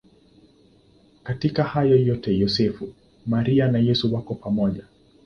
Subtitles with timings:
[1.23, 2.93] Katika hayo yote Yosefu,
[3.25, 4.83] Maria na Yesu wako pamoja.